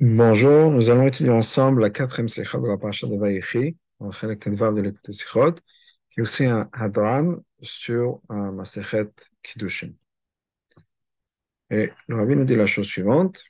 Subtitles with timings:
[0.00, 4.12] Bonjour, nous allons étudier ensemble la quatrième sikha de la parasha de Vaïchi, on va
[4.12, 5.54] faire de l'écouter sikhot,
[6.10, 9.10] qui est aussi un hadran sur un maserhet
[9.44, 9.92] kiddushin.
[11.70, 13.44] Et le rabbi nous dit la chose suivante.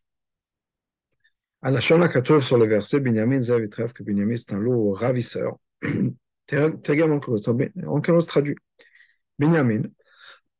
[1.63, 5.59] À la Shona Katov sur le verset, Binyamin Zev que Binyamin c'est un loup ravisseur.
[6.47, 7.13] Tegam
[7.87, 8.57] Onkelos traduit.
[9.39, 9.85] Binyamin,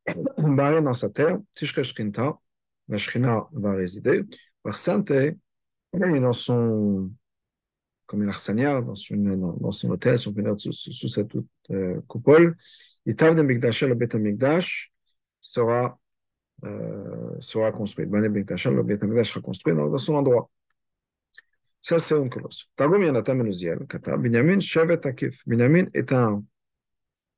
[0.37, 2.39] barré dans sa terre, Tishre Shkinta,
[2.87, 2.97] la
[3.51, 4.23] va résider,
[4.63, 4.77] par
[5.93, 7.11] Sante, il est dans son,
[8.05, 8.93] comme l'arsania, dans,
[9.53, 10.33] dans son hôtel, sous,
[11.71, 12.55] euh, coupole.
[13.05, 13.15] Et
[13.87, 13.95] le
[15.41, 15.99] sera,
[16.63, 18.05] euh, sera construit.
[18.29, 20.49] Mikdash, le Bet Mikdash sera construit dans, son endroit.
[21.81, 22.69] Ça, c'est un colosse.
[22.75, 25.41] Targum Yanatan Menuziel, Kata, Binyamin Shevet Akif.
[25.47, 26.43] Binyamin est un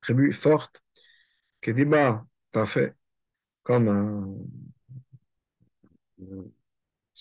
[0.02, 0.84] tribu forte
[2.66, 2.94] fait
[3.64, 4.36] comme un,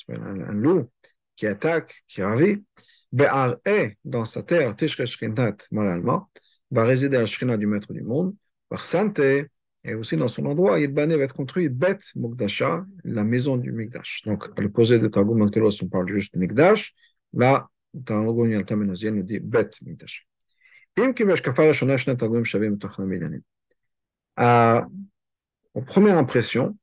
[0.08, 0.90] un loup
[1.36, 2.62] qui attaque, qui ravit,
[3.12, 6.30] Be'ar'e, dans sa terre, Tishre Shrinat, moralement,
[6.70, 8.34] va résider à la Shrina du maître du monde,
[8.68, 9.48] par Santé,
[9.84, 14.22] et aussi dans son endroit, Yidbane va être construit Bet Mukdasha, la maison du Mikdash.
[14.24, 16.94] Donc, à l'opposé de Targum Ankelos, on parle juste de Mikdash.
[17.32, 17.68] Là,
[18.04, 20.26] Targum Yaltamenozien nous dit Bet Mikdash.
[22.78, 23.42] Tochna Midanim.
[25.74, 26.78] En première impression,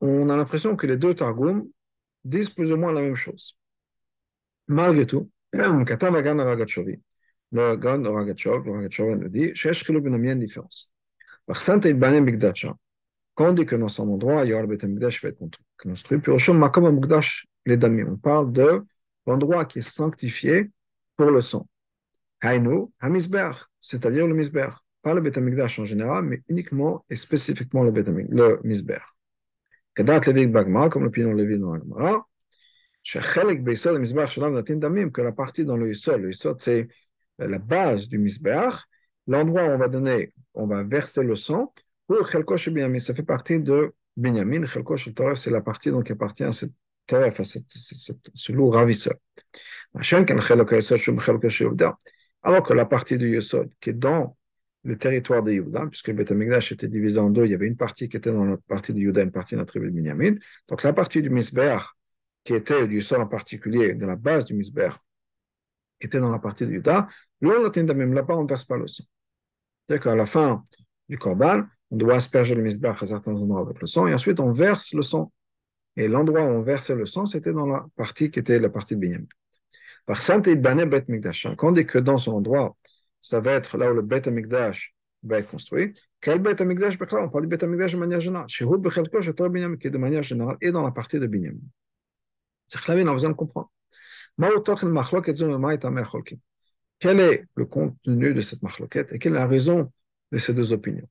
[0.00, 1.68] on a l'impression que les deux Targum
[2.24, 3.55] disent plus ou moins la même chose.
[4.68, 7.00] Malgré tout, Katav Agan Ragachovi,
[7.52, 10.90] le Gan Ragachov, le Ragachov nous dit, Chesh ben une différence.
[11.46, 12.76] Varsant et Banem Bigdacha,
[13.34, 15.38] quand on dit que dans son endroit, Yoal Bet Amigdash va être
[15.78, 18.82] construit, puis Roshom Makom Amigdash, les Dami, on parle de
[19.26, 20.70] l'endroit qui est sanctifié
[21.16, 21.68] pour le sang.
[22.42, 24.68] Hainu, Hamizber, c'est-à-dire le Misber.
[25.02, 28.98] Pas le Bet Amigdash en général, mais uniquement et spécifiquement le, Bet le Misber.
[29.94, 32.26] Kedat Levik Bagma, comme le pion Levi dans la Gemara,
[35.12, 36.88] que la partie dans le Yisod, le Yisod c'est
[37.38, 38.74] la base du Misbeach,
[39.26, 41.72] l'endroit où on va donner, on va verser le sang,
[42.06, 46.12] pour Chelkosh Binyamin, ça fait partie de Binyamin, Chelkosh Toref, c'est la partie donc qui
[46.12, 46.72] appartient à cette
[47.06, 49.14] Toref, à ce loup ravisseur.
[52.42, 54.36] Alors que la partie du Yisod, qui est dans
[54.82, 56.30] le territoire de Yehuda, puisque le Beth
[56.72, 58.98] était divisé en deux, il y avait une partie qui était dans la partie de
[58.98, 60.34] Yehuda, une partie dans la tribu de Binyamin.
[60.68, 61.82] Donc la partie du Misbeach,
[62.46, 64.90] qui était du sol en particulier, de la base du misber,
[66.00, 67.08] qui était dans la partie de Yuda,
[67.40, 69.04] même là-bas, on ne verse pas le sang.
[69.86, 70.64] C'est-à-dire qu'à la fin
[71.08, 74.40] du Korban, on doit asperger le misber à certains endroits avec le sang, et ensuite
[74.40, 75.32] on verse le sang.
[75.96, 78.94] Et l'endroit où on versait le sang, c'était dans la partie qui était la partie
[78.94, 79.26] de Binyamin.
[80.04, 82.76] Par Sainte Bet Mikdash, quand on dit que dans son endroit,
[83.20, 87.28] ça va être là où le Bet Mikdash va être construit, quel Bet Mikdash On
[87.28, 88.48] parle du Bet Mikdash de manière générale.
[88.48, 91.58] Chez Hub qui est de manière générale, et dans la partie de Binyamin.
[92.68, 93.70] C'est on a besoin de comprendre.
[96.98, 99.92] Quel est le contenu de cette machloquette et quelle est la raison
[100.32, 101.08] de ces deux opinions?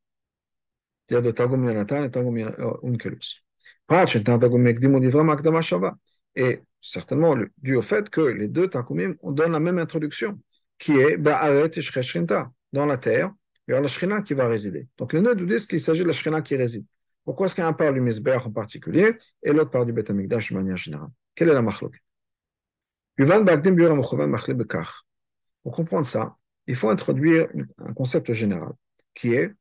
[1.08, 3.42] C'est-à-dire de Targum Yonatan et Targum euh, Unkelus.
[6.36, 10.40] Et certainement dû au fait que les deux Targumim donnent la même introduction,
[10.78, 11.42] qui est bah,
[12.74, 13.32] dans la terre,
[13.68, 14.88] il y aura la Shrina qui va résider.
[14.98, 16.86] Donc les nœuds nous disent qu'il s'agit de la Shrina qui réside.
[17.24, 20.58] Pourquoi est-ce qu'un parle du Misber en particulier et l'autre parle du Beth Amikdash de
[20.58, 21.10] manière générale?
[21.35, 22.01] quelle est la machloket
[25.63, 26.37] Pour comprendre ça,
[26.67, 28.73] il faut introduire un concept général,
[29.15, 29.53] qui est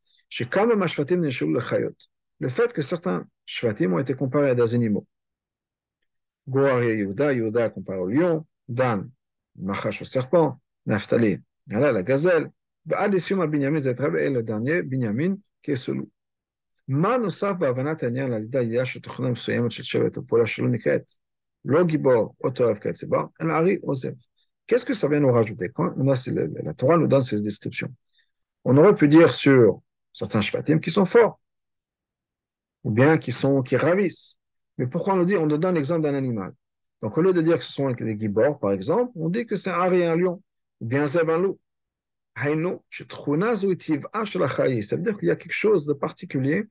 [2.39, 5.07] le fait que certains shvatim ont été comparés à des animaux.
[6.47, 9.09] Goar et Yehuda, Yehuda comparé au lion, Dan,
[9.55, 12.51] Machash au serpent, Naphtali, la gazelle,
[12.85, 16.09] Ba'adisium al Binyamin Zetreb et le dernier, Binyamin, qui est ce loup.
[16.89, 20.67] מה נוסף בהבנת העניין על ידי הידיעה של תוכנה מסוימת של שבט או פעולה שלא
[20.67, 21.13] נקראת
[24.66, 25.68] Qu'est-ce que ça vient nous rajouter?
[25.70, 26.14] Quand on a,
[26.62, 27.92] La Torah nous donne ces descriptions.
[28.64, 29.80] On aurait pu dire sur
[30.12, 31.40] certains shvatim qui sont forts,
[32.82, 34.36] ou bien qui, sont, qui ravissent.
[34.78, 36.52] Mais pourquoi on nous dit On nous donne l'exemple d'un animal?
[37.02, 39.56] Donc au lieu de dire que ce sont des gibors, par exemple, on dit que
[39.56, 40.42] c'est un hari et un lion,
[40.80, 41.58] ou bien zeb un loup.
[42.36, 42.56] Ça veut
[45.02, 46.64] dire qu'il y a quelque chose de particulier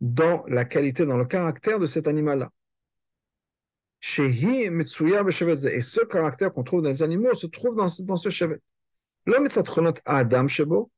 [0.00, 2.50] dans la qualité, dans le caractère de cet animal-là.
[4.02, 8.58] Et ce caractère qu'on trouve dans les animaux se trouve dans, ce chevet.
[9.26, 10.90] L'homme est Adam Shebo,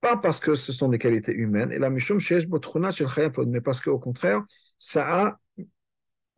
[0.00, 2.18] pas parce que ce sont des qualités humaines, et la Mishum
[3.46, 4.44] mais parce qu'au contraire,
[4.78, 5.38] ça a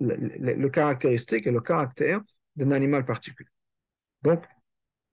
[0.00, 2.20] le, le, le, caractéristique et le caractère
[2.56, 3.50] d'un animal particulier.
[4.22, 4.44] Donc,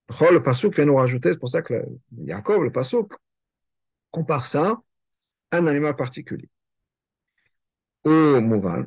[0.09, 1.85] le Passouk vient nous rajouter, c'est pour ça que le,
[2.23, 3.13] Yaakov, le Passouk,
[4.11, 4.81] compare ça
[5.51, 6.49] à un animal particulier.
[8.03, 8.85] Au Mouvan,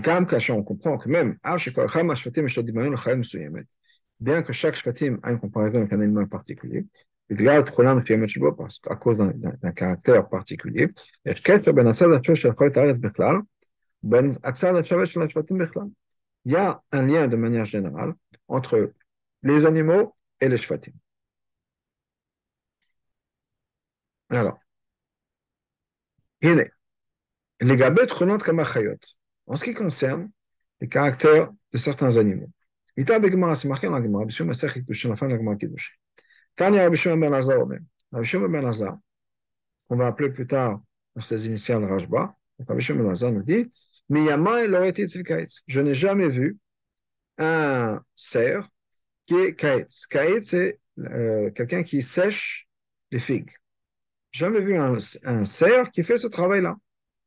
[0.00, 1.36] גם כאשר on comprend que même,
[4.20, 6.84] bien que chaque shvatim a une comparaison avec un animal particulier,
[7.30, 8.56] בגלל תכונה מסוימת שבו,
[8.86, 10.86] à cause d'un caractère particulier,
[11.26, 13.36] יש קשר בין הצד השווה של כל הארץ בכלל,
[14.02, 15.86] בין הצד השווה של השבטים בכלל.
[16.46, 18.14] Il y a un lien de manière générale
[18.46, 18.92] entre
[19.42, 20.92] les animaux et les shvatim.
[24.30, 24.58] Alors,
[26.42, 26.62] הנה,
[27.62, 29.06] לגבי תכונות כמה חיות,
[29.51, 30.31] en ce qui concerne
[30.79, 32.49] les caractères de certains animaux.
[32.95, 35.37] Il t'a bégma, c'est marqué dans la Gemara, bien sûr, mais la fin de la
[35.37, 35.99] Gemara Kiddush.
[36.55, 37.67] Tania Rabbi Shimon ben Lazar,
[38.13, 38.95] Rabbi Shimon ben Lazar,
[39.87, 40.81] qu'on va appeler plus tard
[41.13, 43.69] par ses initiales Rajba, donc Rabbi Shimon ben Lazar nous dit,
[44.07, 45.59] Miyama il aurait été Tzvikaitz.
[45.67, 46.57] Je n'ai jamais vu
[47.37, 48.69] un cerf
[49.25, 50.05] qui est Kaitz.
[50.07, 52.69] Kaitz, c'est euh, quelqu'un qui sèche
[53.11, 53.51] les figues.
[54.31, 54.95] Jamais vu un,
[55.25, 56.77] un cerf qui fait ce travail-là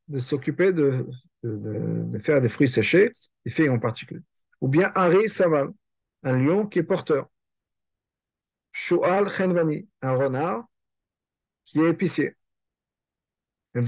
[0.07, 1.07] de s'occuper de,
[1.43, 3.13] de, faire des fruits séchés,
[3.43, 4.21] des figues en particulier.
[4.61, 5.69] Ou bien Ari Saval,
[6.23, 7.29] un lion qui est porteur.
[8.71, 10.65] Shu'al Chenvani, un renard
[11.65, 12.35] qui est épicier.
[13.73, 13.81] Et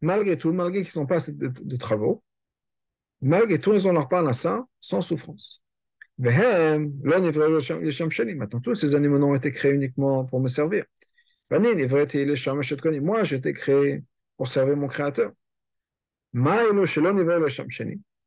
[0.00, 2.24] malgré tout, malgré qu'ils n'ont pas de, travaux,
[3.20, 5.62] malgré tout, ils ont leur parnassa sans souffrance.
[6.18, 6.90] Maintenant,
[8.60, 10.86] tous ces animaux n'ont été créés uniquement pour me servir.
[11.50, 14.04] Moi, j'ai été créé
[14.36, 15.32] pour servir mon Créateur.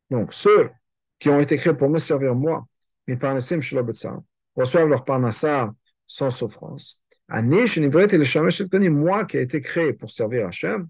[0.09, 0.69] Donc, ceux
[1.19, 2.67] qui ont été créés pour me servir moi,
[4.55, 5.73] reçoivent leur parnassa
[6.05, 6.99] sans souffrance.
[7.29, 10.89] Moi qui ai été créé pour servir Hachem,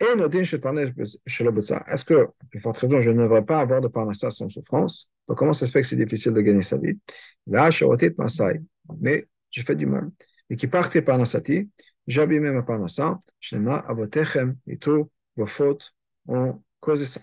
[0.00, 5.08] est-ce que, plus forte raison, je ne devrais pas avoir de parnassa sans souffrance?
[5.26, 6.98] Comment ça se fait que c'est difficile de gagner sa vie?
[7.46, 7.70] Là,
[9.00, 10.10] mais j'ai fait du mal.
[10.52, 11.70] Et qui partait parnassati,
[12.06, 15.94] j'ai abîmé ma parnassa, shnema avotechem, et tout, vos fautes
[16.28, 17.20] ont causé ça.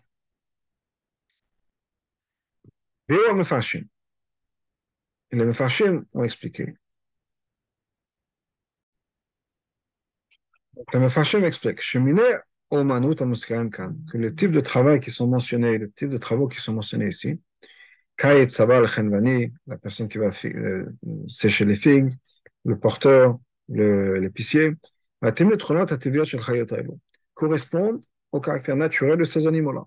[3.08, 3.14] Et
[5.31, 6.74] les Mefarshim ont expliqué.
[10.92, 11.98] Le Mefarshim explique que
[14.18, 17.40] les types de travail qui sont mentionnés, les types de travaux qui sont mentionnés ici,
[18.18, 20.86] Kayet Sabal Khenvani, la personne qui va euh,
[21.28, 22.18] sécher les figues,
[22.66, 23.38] le porteur,
[23.70, 24.74] l'épicier,
[27.34, 28.02] correspondent
[28.32, 29.86] au caractère naturel de ces animaux-là.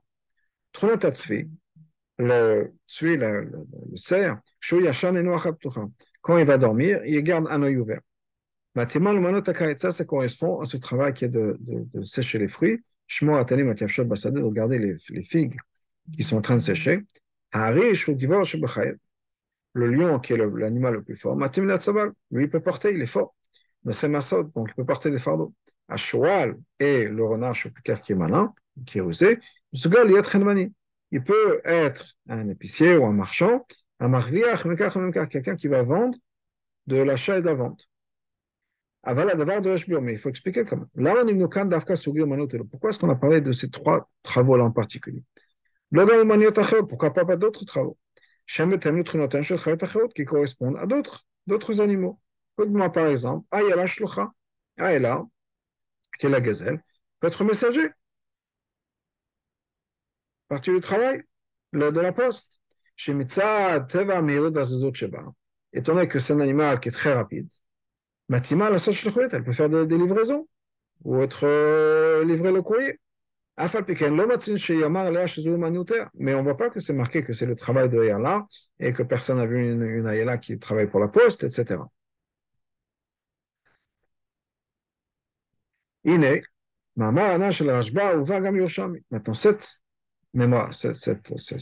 [2.19, 3.51] Le, celui, le,
[3.97, 4.39] cerf,
[6.21, 8.01] quand il va dormir, il garde un œil ouvert.
[9.77, 11.59] Ça, ça correspond à ce travail qui est de,
[12.05, 12.83] sécher les fruits.
[13.19, 15.57] de regarder les, les figues
[16.17, 17.01] qui sont en train de sécher.
[19.75, 23.35] Le lion, qui est l'animal le, plus fort, lui, il peut porter, il est fort.
[23.85, 23.97] Donc,
[24.69, 25.55] il peut porter des fardeaux.
[25.97, 28.55] Cheval et le renard qui est malin,
[28.87, 29.39] qui est rusé,
[29.73, 33.67] il peut être un épicier ou un marchand,
[34.01, 34.63] un marviach,
[35.29, 36.17] quelqu'un qui va vendre
[36.87, 37.89] de l'achat et de la vente.
[39.05, 40.87] Mais il faut expliquer comment.
[40.95, 41.15] Là,
[42.71, 45.25] Pourquoi est-ce qu'on a parlé de ces trois travaux-là en particulier?
[46.89, 47.99] Pourquoi pas d'autres travaux?
[50.15, 52.21] Qui correspondent à d'autres, animaux.
[52.57, 54.33] Par exemple, Ayala Shlocha,
[54.79, 55.23] Ayala,
[56.19, 56.83] qui est la gazelle,
[57.21, 57.89] peut être messager.
[60.49, 61.23] Partie du travail,
[61.73, 62.59] de la poste.
[62.95, 64.23] Chez Teva.
[65.73, 67.49] Étant donné que c'est un animal qui est très rapide,
[68.29, 70.47] Matima, la elle peut faire des, des livraisons
[71.05, 72.99] ou être euh, livré le courrier.
[76.15, 78.47] Mais on ne voit pas que c'est marqué que c'est le travail de Ayala
[78.79, 81.81] et que personne n'a vu une, une Ayala qui travaille pour la poste, etc.
[89.11, 89.81] Maintenant, cette
[90.35, 91.61] mémoire, cet, cet, cet,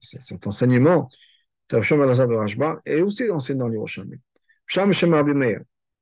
[0.00, 1.08] cet enseignement
[1.70, 4.16] de Rashba est aussi enseigné dans l'Yerushalmi.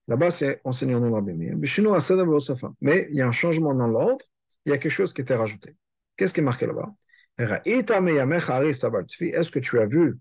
[0.06, 1.32] Là-bas, c'est enseigné dans Rabbi.
[1.32, 4.24] Mais il y a un changement dans l'ordre,
[4.64, 5.76] il y a quelque chose qui était rajouté.
[6.16, 6.94] Qu'est-ce qui est marqué là-bas?
[7.38, 10.18] Est-ce que tu as vu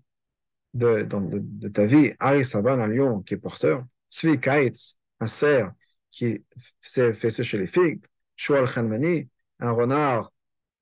[0.74, 5.26] de, de, de ta vie Ari Saban, un lion qui est porteur, Tzvi Kaitz, un
[5.26, 5.72] cerf
[6.10, 6.44] qui
[6.82, 8.04] fait sécher les figues,
[8.36, 9.28] Shual Khanmani,
[9.60, 10.32] un renard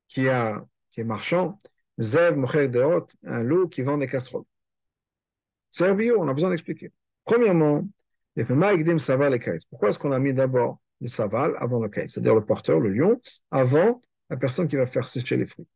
[0.09, 1.61] qui, a, qui est marchand,
[2.01, 4.45] Zev Mocher Deot, un loup qui vend des casseroles.
[5.71, 6.93] C'est bio, on a besoin d'expliquer.
[7.25, 7.89] Premièrement,
[9.71, 12.89] pourquoi est-ce qu'on a mis d'abord le saval avant le kaïs, c'est-à-dire le porteur, le
[12.91, 15.67] lion, avant la personne qui va faire sécher les fruits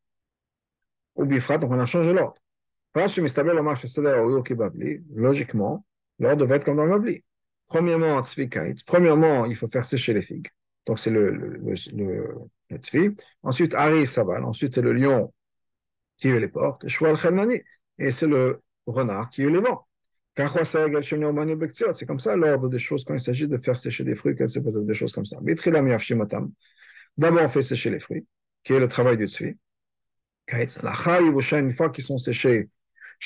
[1.16, 2.40] Ou bifrat, donc on a changé l'ordre.
[5.14, 5.85] Logiquement,
[6.18, 7.23] l'ordre devait être comme dans le mabli.
[7.66, 8.23] Premièrement,
[8.87, 10.49] premièrement, il faut faire sécher les figues.
[10.87, 14.45] Donc c'est le, le, le, Ensuite, Ari Saval.
[14.45, 15.33] Ensuite, c'est le lion
[16.16, 16.85] qui est les portes.
[17.99, 19.86] Et c'est le renard qui est le vent.
[20.37, 24.95] C'est comme ça l'ordre des choses quand il s'agit de faire sécher des fruits, des
[24.95, 25.38] choses comme ça.
[27.16, 28.26] D'abord, on fait sécher les fruits,
[28.62, 29.55] qui est le travail du tzvi.
[30.52, 32.69] Une fois qu'ils sont séchés,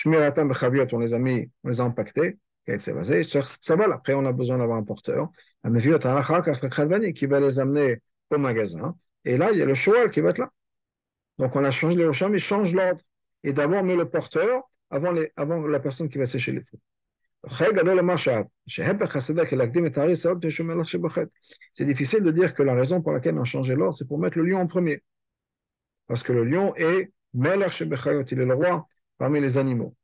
[0.06, 2.38] on les a mis, on les a empaquetés.
[2.68, 5.30] Après, on a besoin d'avoir un porteur.
[5.64, 8.00] Qui va les amener
[8.30, 8.96] au magasin.
[9.24, 10.52] Et là, il y a le cheval qui va être là.
[11.38, 13.00] Donc, on a changé le cheval, mais change l'ordre.
[13.42, 16.80] Et d'abord, met le porteur avant, les, avant la personne qui va sécher les fruits.
[21.72, 24.36] C'est difficile de dire que la raison pour laquelle on changé l'ordre, c'est pour mettre
[24.38, 25.02] le lion en premier.
[26.06, 29.96] Parce que le lion est le roi parmi les animaux.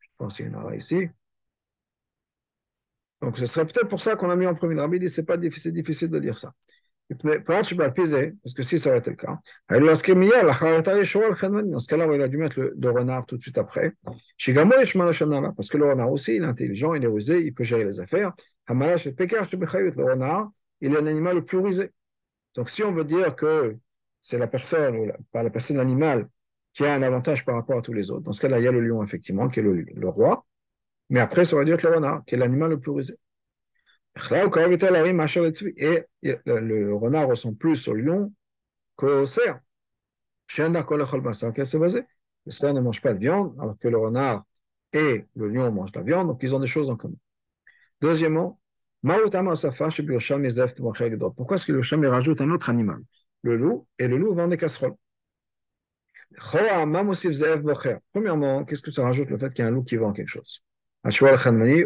[0.00, 1.08] Je pense qu'il y en aura ici.
[3.20, 4.80] Donc ce serait peut-être pour ça qu'on a mis en premier.
[4.80, 6.52] Rabbi dit c'est pas difficile de dire ça.
[8.42, 9.38] Parce que si ça aurait été le cas,
[9.68, 10.02] dans ce
[11.88, 13.92] cas-là, il a dû mettre le, renard tout de suite après.
[14.04, 18.00] Parce que le renard aussi, il est intelligent, il est rusé, il peut gérer les
[18.00, 18.32] affaires.
[18.68, 18.74] Le
[20.04, 20.50] renard,
[20.80, 21.90] il est un animal le plus rusé.
[22.54, 23.76] Donc si on veut dire que
[24.20, 26.28] c'est la personne, ou pas la personne animale,
[26.72, 28.68] qui a un avantage par rapport à tous les autres, dans ce cas-là, il y
[28.68, 30.46] a le lion, effectivement, qui est le, le roi.
[31.10, 33.18] Mais après, ça aurait dû être le renard, qui est l'animal le plus rusé.
[34.14, 36.04] Et
[36.44, 38.32] le, renard ressemble plus au lion
[38.96, 39.60] qu'au cerf.
[40.58, 40.64] Le
[42.50, 44.44] cerf ne mange pas de viande, alors que le renard
[44.92, 47.16] et le lion mangent de la viande, donc ils ont des choses en commun.
[48.00, 48.60] Deuxièmement,
[49.02, 49.22] pourquoi
[51.56, 53.00] est-ce que le Sham rajoute un autre animal?
[53.42, 54.94] Le loup, et le loup vend des casseroles.
[58.12, 60.28] Premièrement, qu'est-ce que ça rajoute le fait qu'il y a un loup qui vend quelque
[60.28, 60.62] chose?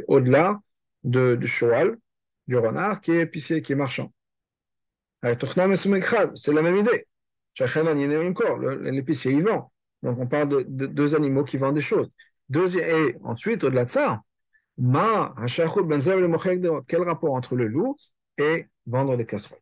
[0.08, 0.60] Au-delà
[1.04, 1.96] de, du cheval,
[2.46, 4.12] du renard qui est épicier, qui est marchand.
[5.22, 7.06] C'est la même idée.
[8.82, 9.72] L'épicier, il vend.
[10.02, 12.10] Donc, on parle de, deux animaux qui vendent des choses.
[12.54, 14.22] Et ensuite, au-delà de ça,
[14.78, 15.34] ben
[16.86, 17.96] quel rapport entre le loup
[18.38, 19.58] et vendre des casseroles?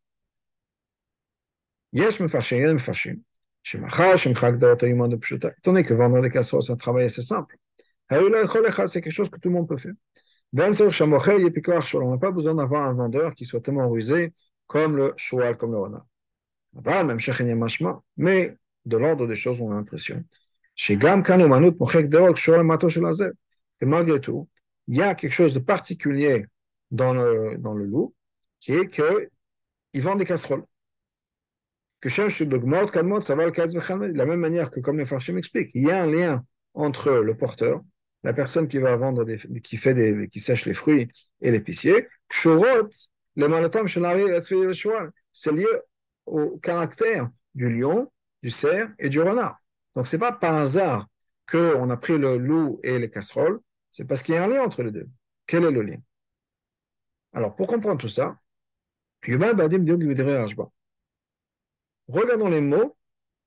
[5.59, 7.57] Étant donné que vendre des casseroles, c'est un travail assez simple.
[8.11, 9.95] C'est quelque chose que tout le monde peut faire.
[10.57, 14.33] On n'a pas besoin d'avoir un vendeur qui soit tellement rusé
[14.69, 16.07] comme le cheval, comme le renard.
[18.17, 20.25] Mais de l'ordre des choses, on a l'impression.
[23.81, 24.49] Que malgré tout,
[24.87, 26.47] il y a quelque chose de particulier
[26.91, 28.15] dans le, dans le loup,
[28.61, 30.65] qui est qu'il vend des casseroles.
[32.03, 36.45] De la même manière que, comme les Farshim expliquent, il y a un lien
[36.75, 37.81] entre le porteur,
[38.25, 39.25] la personne qui va vendre,
[39.61, 41.09] qui sèche les fruits
[41.41, 42.09] et l'épicier,
[45.33, 45.67] c'est lié
[46.27, 48.11] au caractère du lion,
[48.43, 49.59] du cerf et du renard.
[49.95, 51.07] Donc c'est pas par hasard
[51.49, 53.61] qu'on a pris le loup et les casseroles,
[53.93, 55.09] c'est parce qu'il y a un lien entre les deux.
[55.47, 55.99] Quel est le lien?
[57.35, 58.39] Alors pour comprendre tout ça,
[62.09, 62.97] regardons les mots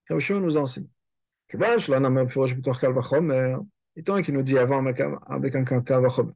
[0.08, 0.88] que nous enseigne.
[3.98, 6.32] Étant qu'il nous dit avant avec un kavachomer.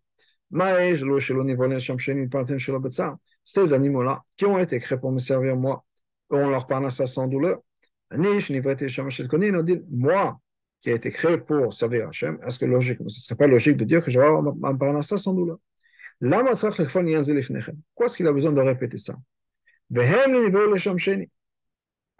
[3.43, 5.85] Ces animaux-là qui ont été créés pour me servir moi,
[6.31, 7.59] on leur parle ça sans douleur.
[8.11, 8.41] Moi,
[10.81, 13.77] qui a été créé pour servir Hachem, est-ce que logique, ce ne serait pas logique
[13.77, 15.59] de dire que je vais avoir un parnassa sans douleur?
[16.19, 16.63] Pourquoi
[18.07, 19.15] est-ce qu'il a besoin de répéter ça?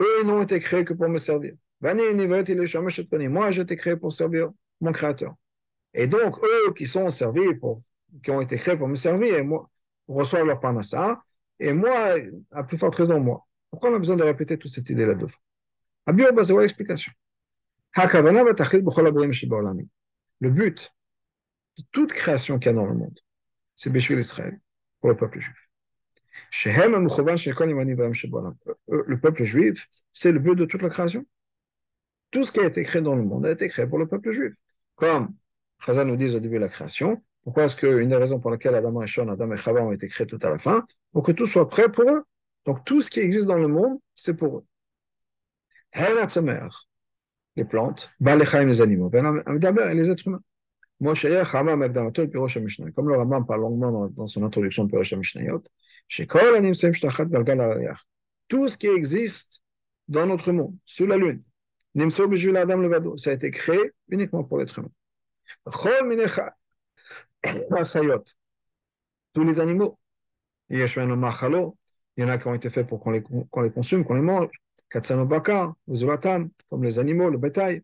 [0.02, 1.54] Eux, n'ont été créés que pour me servir.
[1.82, 5.36] Moi, j'ai été créé pour servir mon créateur.
[5.94, 7.82] Et donc, eux qui sont servis, pour,
[8.24, 9.70] qui ont été créés pour me servir, et moi,
[10.08, 11.22] reçoivent leur panassa,
[11.60, 12.16] et moi,
[12.52, 13.46] à plus forte raison, moi.
[13.70, 15.40] Pourquoi on a besoin de répéter toute cette idée-là deux fois
[16.44, 17.12] c'est l'explication?
[20.40, 20.94] Le but
[21.78, 23.20] de toute création qu'il y a dans le monde,
[23.76, 24.60] c'est Béchul Israël,
[25.00, 25.56] pour le peuple juif.
[28.88, 31.26] Le peuple juif, c'est le but de toute la création.
[32.32, 34.32] Tout ce qui a été créé dans le monde a été créé pour le peuple
[34.32, 34.54] juif.
[35.02, 35.34] Comme
[35.84, 38.76] Chazal nous dit au début de la création, pourquoi est-ce qu'une des raisons pour lesquelles
[38.76, 41.32] Adam et Shon, Adam et Chava ont été créés tout à la fin, pour que
[41.32, 42.24] tout soit prêt pour eux.
[42.68, 44.66] Donc tout ce qui existe dans le monde, c'est pour eux.
[47.56, 50.44] Les plantes, les animaux, les êtres humains.
[52.96, 55.16] Comme le Rambam parle longuement dans, son introduction de Pirosh
[58.48, 59.64] tout ce qui existe
[60.08, 61.42] dans notre monde, sous la lune,
[61.96, 64.90] ça a été créé uniquement pour l'être humain.
[69.34, 69.98] Tous les animaux,
[70.70, 73.24] il y en a qui ont été faits pour qu'on les,
[73.72, 74.50] consomme, qu'on les mange.
[74.90, 77.82] Comme les animaux, le bétail.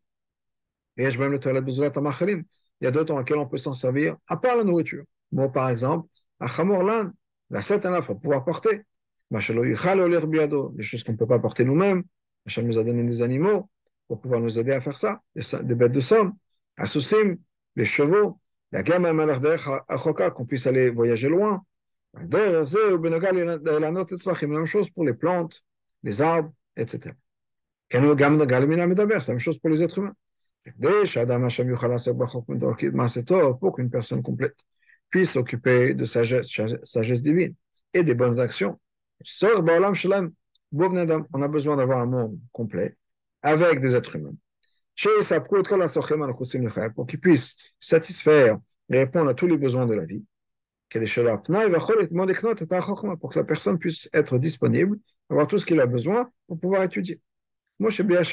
[0.98, 5.04] Il y a d'autres dans lesquels on peut s'en servir, à part la nourriture.
[5.32, 6.08] Moi, par exemple,
[6.40, 7.12] à Chamorlan,
[7.50, 7.62] la
[8.02, 8.84] faut pouvoir porter.
[9.32, 12.04] Les choses qu'on ne peut pas porter nous-mêmes.
[12.46, 13.70] Hachem nous a donné des animaux
[14.08, 16.36] pour pouvoir nous aider à faire ça, des, bêtes de somme,
[16.78, 17.38] à Soussim,
[17.76, 18.40] les chevaux,
[18.72, 19.14] la gamme à
[20.32, 21.64] qu'on puisse aller voyager loin.
[22.14, 22.64] La même
[24.66, 25.64] chose pour les plantes,
[26.04, 27.16] les arbres, etc.
[27.90, 30.16] C'est la même chose pour les êtres humains.
[33.60, 34.58] Pour qu'une personne complète
[35.10, 36.50] puisse s'occuper de sagesse,
[36.84, 37.56] sagesse divine
[37.94, 38.78] et des bonnes actions.
[39.40, 42.98] On a besoin d'avoir un monde complet
[43.42, 44.36] avec des êtres humains.
[46.96, 48.58] Pour qu'ils puissent satisfaire
[48.90, 50.24] et répondre à tous les besoins de la vie.
[50.90, 51.02] Pour
[53.32, 54.98] que la personne puisse être disponible,
[55.30, 57.20] avoir tout ce qu'il a besoin pour pouvoir étudier.
[57.80, 58.24] Moi, je bien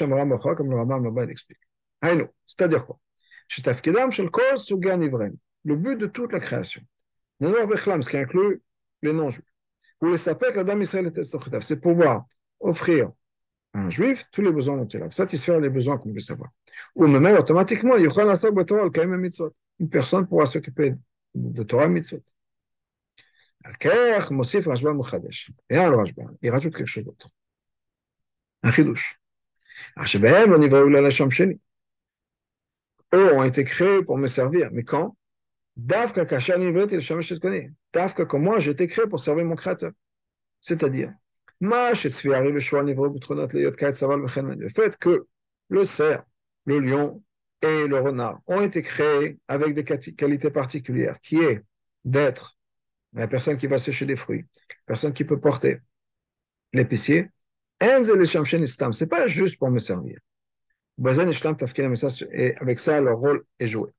[0.55, 1.59] comme le Rambam là-bas l'explique.
[2.47, 2.99] C'est-à-dire quoi?
[5.63, 6.81] Le but de toute la création,
[7.41, 8.61] ce qui inclut
[9.01, 9.45] les non-juifs,
[11.61, 12.25] c'est pouvoir
[12.59, 13.11] offrir
[13.75, 16.49] un juif tous les besoins dont il a, satisfaire les besoins qu'on puisse avoir.
[16.95, 20.93] Ou même automatiquement, une personne pourra s'occuper
[21.33, 22.23] de Torah mitzvot.
[25.69, 26.05] Et alors
[26.41, 27.29] il rajoute quelque chose d'autre.
[28.63, 29.19] Un chidouche.
[33.13, 34.69] Eux ont été créés pour me servir.
[34.71, 35.17] Mais quand?
[35.75, 36.25] Davka
[38.25, 39.91] comme moi, j'ai été créé pour servir mon créateur.
[40.61, 41.13] C'est-à-dire,
[44.59, 45.27] le fait que
[45.69, 46.23] le cerf,
[46.65, 47.23] le lion
[47.61, 51.63] et le renard ont été créés avec des qualités particulières, qui est
[52.03, 52.57] d'être
[53.13, 55.79] la personne qui va sécher des fruits, la personne qui peut porter
[56.73, 57.29] l'épicier,
[58.91, 60.19] c'est pas juste pour me servir.
[62.31, 63.91] Et avec ça, leur rôle est joué.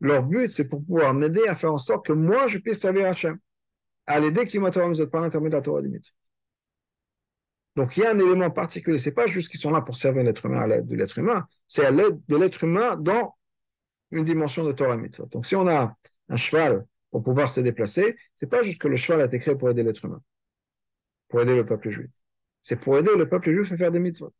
[0.00, 3.06] Leur but, c'est pour pouvoir m'aider à faire en sorte que moi, je puisse servir
[3.06, 3.38] Hachem.
[4.06, 6.14] À l'aider qui m'a êtes pas l'intermédiaire de la Torah limite.
[7.76, 8.98] Donc, il y a un élément particulier.
[8.98, 11.46] C'est pas juste qu'ils sont là pour servir l'être humain à l'aide de l'être humain,
[11.66, 13.36] c'est à l'aide de l'être humain dans
[14.10, 15.26] une dimension de Torah mitzvah.
[15.26, 15.94] Donc, si on a
[16.28, 19.54] un cheval pour pouvoir se déplacer, c'est pas juste que le cheval a été créé
[19.54, 20.20] pour aider l'être humain,
[21.28, 22.10] pour aider le peuple juif.
[22.62, 24.32] C'est pour aider le peuple juif à faire des mitzvot.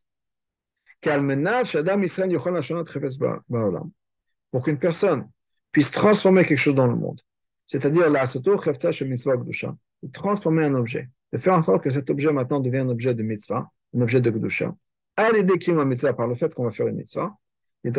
[4.50, 5.30] Pour qu'une personne
[5.72, 7.20] puisse transformer quelque chose dans le monde.
[7.66, 12.88] C'est-à-dire, la de transformer un objet, de faire en sorte que cet objet maintenant devienne
[12.88, 14.74] un objet de mitzvah, un objet de Gdusha,
[15.16, 17.36] à l'idée qu'il mitzvah par le fait qu'on va faire une mitzvah,
[17.84, 17.98] il y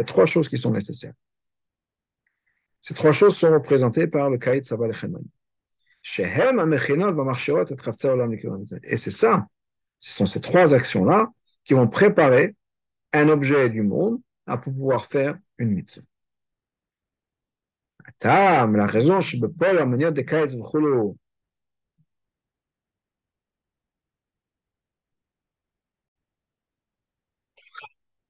[0.00, 1.12] a trois choses qui sont nécessaires.
[2.80, 4.92] Ces trois choses sont représentées par le Kaït Saval
[8.82, 9.46] Et c'est ça,
[9.98, 11.30] ce sont ces trois actions-là
[11.64, 12.56] qui vont préparer
[13.12, 14.20] un objet du monde
[14.52, 16.02] à pouvoir faire une mitzvah.
[18.22, 20.50] La raison, je ne peux pas la manière de Kaït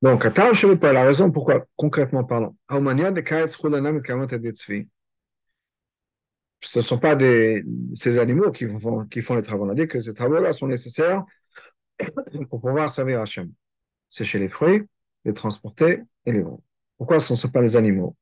[0.03, 2.57] Donc, attends, je ne pas la raison pourquoi, concrètement parlant,
[6.61, 9.65] ce ne sont pas des, ces animaux qui font, qui font les travaux.
[9.67, 11.25] On a dit que ces travaux-là sont nécessaires
[12.51, 13.53] pour pouvoir servir Hachem.
[14.09, 14.83] Sécher les fruits,
[15.25, 16.63] les transporter et les vendre.
[16.99, 18.17] Pourquoi ce ne sont pas les animaux?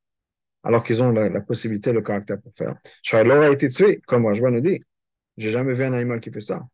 [0.63, 2.77] Alors qu'ils ont la, possibilité, le caractère pour faire
[3.13, 4.83] a été tué, comme Rajba nous dit.
[5.37, 6.67] J'ai jamais vu un animal qui fait ça.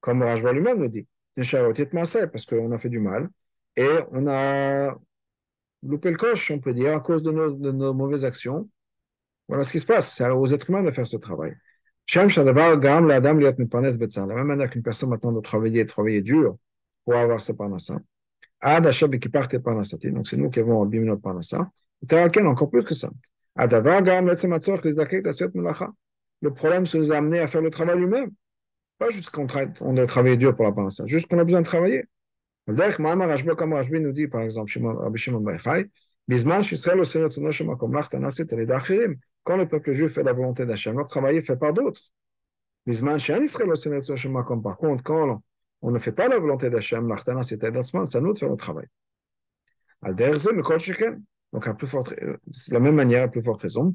[0.00, 3.28] Comme Rajba lui-même nous dit parce qu'on a fait du mal
[3.76, 4.98] et on a
[5.82, 8.68] loupé le coche, on peut dire, à cause de nos, mauvaises actions.
[9.48, 10.14] Voilà ce qui se passe.
[10.14, 11.54] C'est aux êtres humains de faire ce travail.
[12.12, 16.58] De la même manière qu'une personne maintenant doit travailler, travailler dur
[17.04, 18.00] pour avoir sa parnassa.
[18.62, 21.70] Donc c'est nous qui avons abîmé notre parnassa.
[22.10, 23.10] Encore plus que ça.
[26.42, 28.30] Le problème, c'est nous a amené à faire le travail lui-même.
[28.98, 29.46] Pas juste qu'on
[29.80, 32.04] on doit dur pour la parnassa, juste qu'on a besoin de travailler.
[32.66, 35.44] Comme nous dit, par exemple, Rabbi Shimon
[39.44, 42.00] quand le peuple juif fait la volonté d'Hachem, notre travail est fait par d'autres.
[42.86, 45.42] Par contre, quand
[45.82, 47.70] on ne fait pas la volonté d'Hachem, l'artana c'est à
[48.20, 48.86] nous de faire le travail.
[51.52, 52.38] Donc, à plus forte, de
[52.70, 53.92] la même manière, à plus forte raison.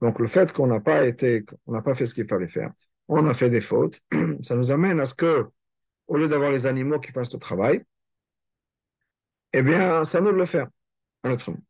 [0.00, 2.72] Donc, le fait qu'on n'a pas été, on n'a pas fait ce qu'il fallait faire,
[3.06, 4.00] on a fait des fautes,
[4.42, 5.46] ça nous amène à ce que,
[6.08, 7.84] au lieu d'avoir les animaux qui fassent le travail,
[9.52, 10.66] eh bien, ça nous de le faire,
[11.22, 11.60] en autrement.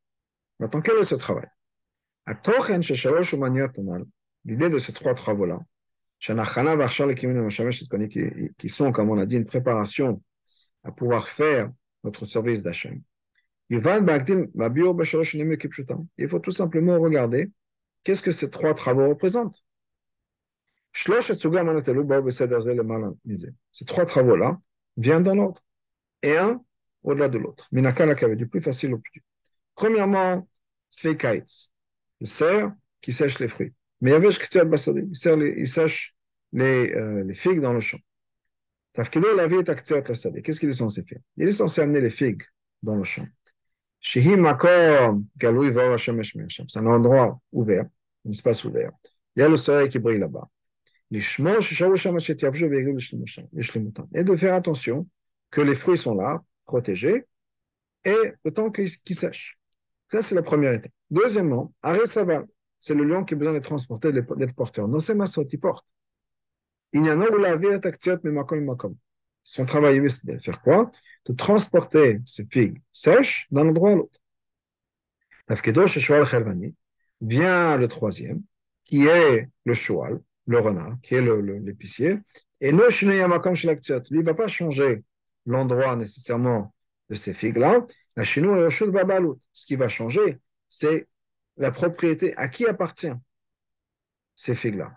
[0.59, 1.49] Maintenant, quel est ce travail?
[4.45, 5.61] L'idée de ces trois travaux-là,
[8.59, 10.23] qui sont, comme on a dit, une préparation
[10.85, 11.71] à pouvoir faire
[12.05, 13.03] notre service d'Hachem.
[13.71, 13.81] Il
[16.29, 17.51] faut tout simplement regarder
[18.05, 19.65] qu'est-ce que ces trois travaux représentent.
[20.95, 21.37] Ces
[23.87, 24.61] trois travaux-là
[24.97, 25.63] viennent dans l'ordre,
[26.23, 26.63] et un
[27.03, 27.69] au-delà de l'autre.
[27.73, 29.23] Du plus facile au plus dur.
[29.75, 30.47] Premièrement,
[30.91, 31.72] Sveikaitz,
[32.23, 33.73] le cerf qui sèche les fruits.
[34.01, 36.15] Mais il y avait il sèche
[36.53, 37.99] les, euh, les figues dans le champ.
[38.95, 41.21] Qu'est-ce qu'il est censé faire?
[41.37, 42.43] Il est censé amener les figues
[42.83, 43.27] dans le champ.
[44.01, 44.21] C'est
[46.77, 47.87] un endroit ouvert,
[48.27, 48.91] un espace ouvert.
[49.37, 50.49] Il y a le soleil qui brille là-bas.
[51.11, 51.21] Et
[54.25, 55.09] de faire attention
[55.51, 57.27] que les fruits sont là, protégés,
[58.05, 59.59] et le temps qu'ils sèchent.
[60.13, 60.93] Ça, c'est la première étape.
[61.11, 62.47] Deuxièmement, arrêt saval.
[62.79, 64.87] C'est le lion qui a besoin d'être transporté, d'être porteur.
[64.89, 65.87] Non, c'est Massot, il porte.
[66.93, 68.95] Il y a où la vie est actionnée, mais makom makom.
[69.43, 70.91] Son travail, c'est de faire quoi?
[71.25, 74.21] De transporter ces figues sèches d'un endroit à l'autre.
[75.47, 76.75] Tafkedo Sheshual Chelvani
[77.21, 78.43] vient le troisième,
[78.85, 82.19] qui est le choual, le renard, qui est l'épicier.
[82.61, 82.85] Et no
[83.29, 83.79] Makom Lui,
[84.11, 85.03] il ne va pas changer
[85.47, 86.75] l'endroit nécessairement
[87.09, 87.87] de ces figues-là.
[88.17, 88.71] La Shinou est
[89.53, 91.09] Ce qui va changer, c'est
[91.57, 93.13] la propriété à qui appartient
[94.35, 94.93] ces figues-là.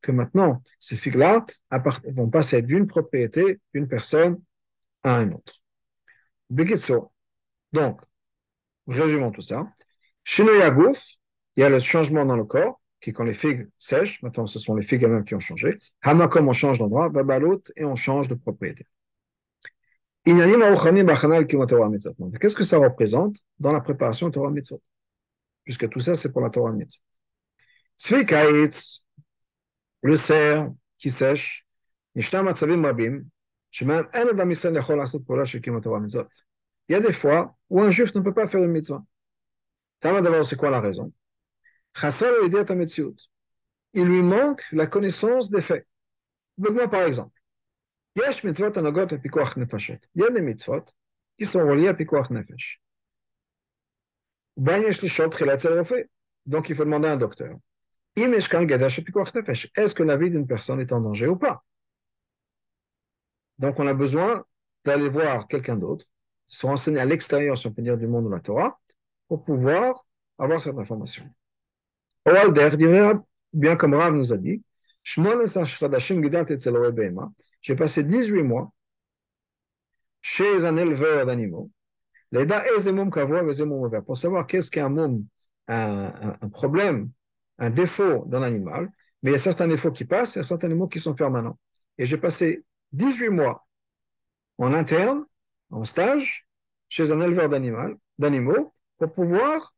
[0.00, 1.44] Que maintenant, ces figues-là
[2.06, 4.40] vont passer d'une propriété d'une personne
[5.02, 5.60] à une autre.
[7.72, 8.00] Donc,
[8.86, 9.66] résumons tout ça.
[10.22, 14.46] Chez il y a le changement dans le corps, qui quand les figues sèchent, maintenant
[14.46, 15.78] ce sont les figues elles-mêmes qui ont changé.
[16.02, 18.86] Hamakom, on change d'endroit, Babalot, et on change de propriété.
[22.40, 24.82] Qu'est-ce que ça représente dans la préparation Torah Mitzvot?
[25.64, 27.02] Puisque tout ça, c'est pour la Torah Mitzvot.
[30.02, 30.16] le
[36.88, 39.02] il y a des fois où un juif ne peut pas faire une mitzvah.
[40.02, 41.12] D'abord, c'est quoi la raison?
[43.94, 45.86] Il lui manque la connaissance des faits.
[46.58, 47.33] moi par exemple.
[50.14, 50.84] Il y a des mitzvot
[51.38, 52.80] qui sont reliés à pikuach nefesh.
[56.46, 57.56] Donc, il faut demander à un docteur.
[58.16, 61.64] Est-ce que la vie d'une personne est en danger ou pas
[63.58, 64.44] Donc, on a besoin
[64.84, 66.06] d'aller voir quelqu'un d'autre,
[66.46, 68.78] se renseigner à l'extérieur, si on peut du monde de la Torah,
[69.26, 70.06] pour pouvoir
[70.38, 71.28] avoir cette information.
[73.52, 74.62] bien comme Rav nous a dit,
[77.64, 78.70] j'ai passé 18 mois
[80.20, 81.70] chez un éleveur d'animaux
[84.04, 85.22] pour savoir qu'est-ce qu'un un,
[85.68, 87.10] un, problème,
[87.58, 88.90] un défaut dans l'animal,
[89.22, 91.14] mais il y a certains défauts qui passent, il y a certains animaux qui sont
[91.14, 91.58] permanents.
[91.96, 93.66] Et j'ai passé 18 mois
[94.58, 95.24] en interne,
[95.70, 96.46] en stage,
[96.90, 99.74] chez un éleveur d'animaux, pour pouvoir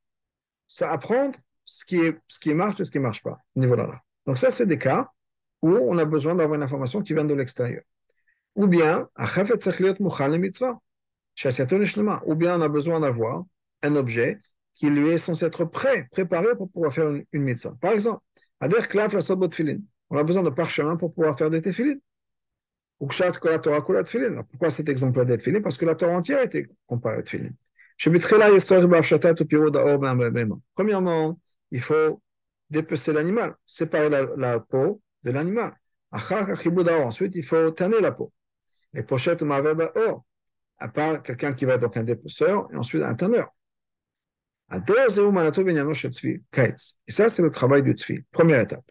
[0.81, 3.77] apprendre ce qui, est, ce qui marche et ce qui ne marche pas, au niveau
[3.77, 4.03] là.
[4.27, 5.09] Donc ça, c'est des cas
[5.63, 7.83] où on a besoin d'avoir une information qui vient de l'extérieur.
[8.55, 9.09] Ou bien,
[12.27, 13.45] ou bien on a besoin d'avoir
[13.83, 14.41] un objet
[14.75, 17.75] qui lui est censé être prêt, préparé pour pouvoir faire une, une mitzvah.
[17.81, 18.21] Par exemple,
[18.61, 22.01] on a besoin de parchemin pour pouvoir faire des tefilines.
[23.01, 25.61] Ou Pourquoi cet exemple là tefilin?
[25.61, 27.51] Parce que la Torah entière a été comparée à tefilin.
[30.75, 31.39] Premièrement,
[31.71, 32.23] il faut
[32.71, 35.77] dépecer l'animal, séparer la peau de l'animal.
[36.13, 38.33] Ensuite, il faut tanner la peau.
[38.95, 40.25] Les pochettes maveda or,
[40.79, 43.53] à part quelqu'un qui va être donc un dépeceur et ensuite un tanneur.
[44.71, 44.79] Et
[47.13, 48.23] ça, c'est le travail du tzvi.
[48.31, 48.85] Première étape.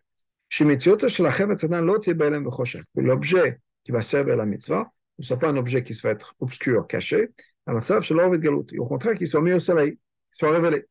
[2.95, 6.86] L'objet qui va servir la mitzvah ne soit pas un objet qui va être obscur,
[6.88, 7.30] caché,
[7.67, 10.86] au contraire, qu'il soit mis au soleil, qu'il soit révélé.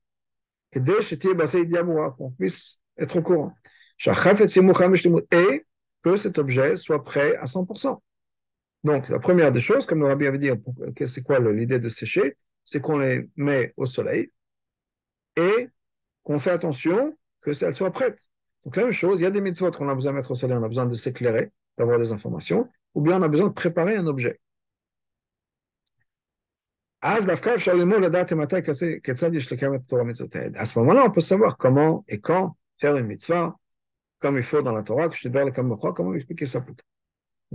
[0.73, 3.55] Pour qu'on puisse être au courant.
[3.99, 5.65] Et
[6.03, 8.03] que cet objet soit prêt à 100%.
[8.85, 10.51] Donc, la première des choses, comme le rabbi avait dit,
[11.07, 12.37] c'est quoi l'idée de sécher?
[12.65, 14.31] C'est qu'on les met au soleil
[15.37, 15.69] et
[16.23, 18.21] qu'on fait attention que ça soit prête.
[18.65, 20.35] Donc, la même chose, il y a des mitzvot qu'on a besoin de mettre au
[20.35, 23.53] soleil, on a besoin de s'éclairer, d'avoir des informations, ou bien on a besoin de
[23.55, 24.41] préparer un objet.
[27.01, 27.27] À ce
[30.79, 33.55] moment-là, on peut savoir comment et quand faire une mitzvah,
[34.19, 36.75] comme il faut dans la Torah, que je te donne comme comment expliquer ça plus
[36.75, 36.87] tard?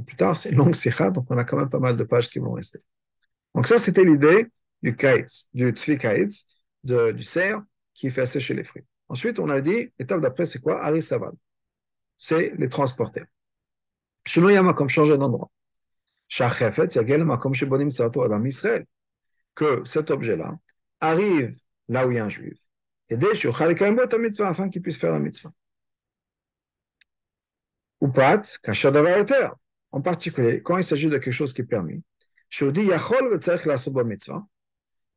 [0.06, 2.30] Plus tard, c'est une longue sikha, donc on a quand même pas mal de pages
[2.30, 2.80] qui vont rester.
[3.54, 4.48] Donc ça, c'était l'idée
[4.82, 5.98] du kaitz, du tzvi
[6.84, 7.62] du cerf
[7.94, 8.86] qui fait sécher les fruits.
[9.10, 10.82] Ensuite, on a dit, l'étape d'après, c'est quoi?
[10.84, 11.34] Ari Saval.
[12.16, 13.24] C'est les transporter.
[14.26, 15.50] Chez Yama, comme changer d'endroit.
[17.42, 18.86] comme chez Bonim Adam Israël,
[19.56, 20.58] que cet objet-là
[21.02, 22.60] arrive là où il y a un juif,
[23.10, 23.34] et dès
[24.20, 25.52] mitzvah, afin qu'il puisse faire la mitzvah.
[28.02, 28.42] Ou pas,
[29.92, 32.04] en particulier, quand il s'agit de quelque chose qui est permis,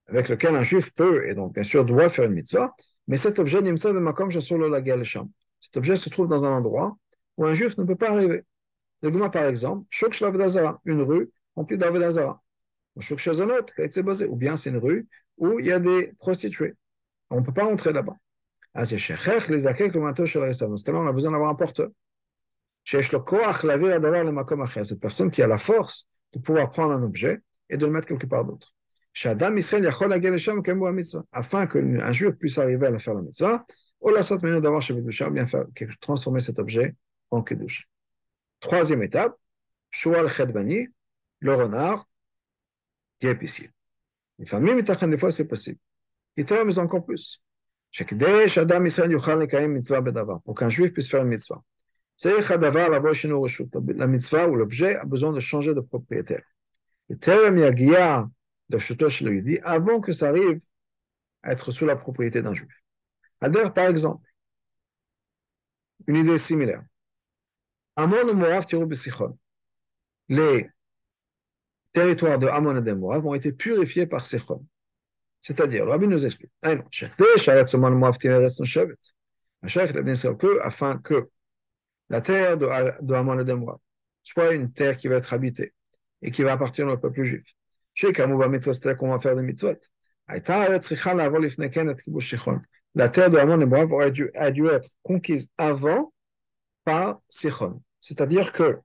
[0.09, 2.75] avec lequel un juif peut, et donc bien sûr doit faire une mitzvah,
[3.07, 3.59] mais cet objet,
[5.61, 6.97] cet objet se trouve dans un endroit
[7.37, 8.45] où un juif ne peut pas arriver.
[9.03, 9.87] Le par exemple,
[10.85, 12.43] une rue remplie d'Avedazara.
[12.97, 16.75] Ou bien c'est une rue où il y a des prostituées.
[17.31, 18.17] On ne peut pas entrer là-bas.
[18.75, 18.97] Ah, Dans ce
[20.85, 21.89] cas-là, on a besoin d'avoir un porteur.
[22.85, 23.11] Cette
[25.01, 27.41] personne qui a la force de pouvoir prendre un objet
[27.71, 28.75] et de le mettre quelque part d'autre.
[31.33, 33.65] Afin qu'un juif puisse arriver à faire la mitzvah,
[34.01, 34.95] ou la sorte d'avoir chez
[35.31, 35.65] bien faire,
[36.01, 36.97] transformer cet objet
[37.31, 37.85] en kedusha.
[38.61, 39.37] Troisième étape,
[39.91, 40.89] Shual Khedbani,
[41.41, 42.09] le renard,
[43.21, 43.71] qui est épicier.
[44.39, 45.79] Les familles, des fois, c'est possible.
[46.37, 47.43] Il mais encore plus.
[50.45, 51.63] Pour qu'un juif puisse faire une mitzvah.
[52.25, 56.43] La mitzvah ou l'objet a besoin de changer de propriétaire.
[59.65, 60.61] Avant que ça arrive
[61.43, 62.73] à être sous la propriété d'un juif.
[63.41, 64.27] Adère, par exemple,
[66.07, 66.85] une idée similaire.
[67.97, 69.39] Amon et Besichon.
[70.29, 70.71] Les
[71.93, 74.65] territoires de Amon et de Moab ont été purifiés par Sichon.
[75.41, 76.53] C'est-à-dire, le Rabbi nous explique.
[80.63, 81.29] Afin que
[82.13, 83.79] la terre de, de de Moab
[84.23, 85.75] soit une terre qui va être habitée
[86.21, 87.45] et qui va appartenir au peuple juif.
[87.95, 89.77] Chez Kamouba Mitzvah, c'est-à-dire qu'on va faire des mitzvot.
[90.29, 90.41] La
[93.09, 96.13] terre de Amon et Moab aurait dû, a dû être conquise avant
[96.85, 97.83] par Sichon.
[98.01, 98.79] C'est-à-dire que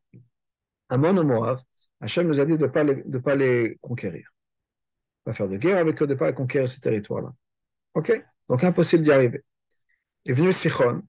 [0.89, 1.59] Amon et Moab,
[1.99, 4.31] Hachem nous a dit de ne pas, les, pas les conquérir.
[5.25, 7.33] Pas faire de guerre avec eux, de ne pas conquérir ces territoires-là.
[7.93, 8.23] OK?
[8.47, 9.43] Donc impossible d'y arriver.
[10.25, 11.03] est venu Sichon.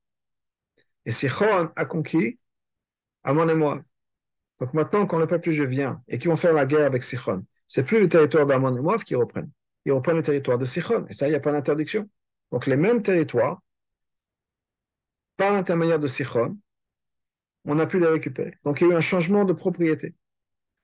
[1.08, 2.38] Et Sichon a conquis
[3.24, 3.82] Amon et Moab.
[4.60, 7.46] Donc maintenant, quand le peuple juif vient et qu'ils vont faire la guerre avec Sichon,
[7.66, 9.50] c'est plus le territoire d'Amon et Moab qui reprennent.
[9.86, 11.06] Ils reprennent le territoire de Sichon.
[11.08, 12.10] Et ça, il n'y a pas d'interdiction.
[12.52, 13.62] Donc les mêmes territoires,
[15.38, 16.58] par l'intermédiaire de Sichon,
[17.64, 18.58] on a pu les récupérer.
[18.64, 20.14] Donc il y a eu un changement de propriété.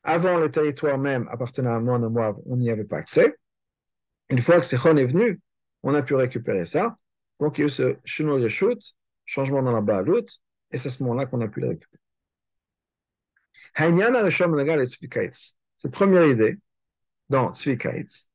[0.04, 3.36] Avant, le territoire même appartenait à Amon et Moab, on n'y avait pas accès.
[4.30, 5.38] Une fois que Sichon est venu,
[5.82, 6.96] on a pu récupérer ça.
[7.40, 8.80] Donc il y a eu ce shoot,
[9.24, 10.26] changement dans la Baalout,
[10.70, 12.00] et c'est à ce moment-là qu'on a pu les récupérer.
[15.78, 16.58] Cette première idée
[17.28, 18.28] dans Tzvikaitz,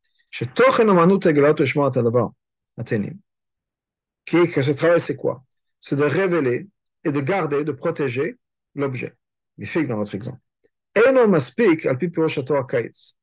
[4.25, 5.43] qui que ce travail, c'est quoi?
[5.82, 6.67] C'est de révéler
[7.04, 8.38] et de garder, de protéger
[8.75, 9.15] l'objet.
[9.58, 10.39] Les figues dans notre exemple.
[12.67, 13.15] Kaitz.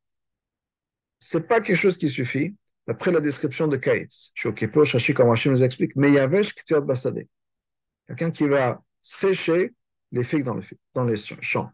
[1.21, 2.55] C'est pas quelque chose qui suffit,
[2.87, 4.31] d'après la description de Kaitz.
[4.35, 7.27] Shokipo Shashi, comme Hachim nous explique, mais Yavesh Ktiot Basade.
[8.07, 9.75] Quelqu'un qui va sécher
[10.13, 10.63] les figues dans, le,
[10.95, 11.71] dans les champs.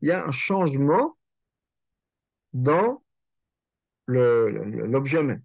[0.00, 1.16] Il y a un changement
[2.52, 3.02] dans
[4.06, 5.42] l'objet même.